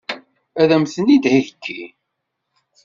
[0.61, 1.83] Ad m-ten-id-iheggi?